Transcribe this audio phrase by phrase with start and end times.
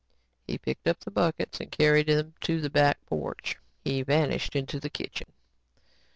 [0.47, 3.57] He picked up the buckets and carried them to the back porch.
[3.83, 5.31] He vanished into the kitchen.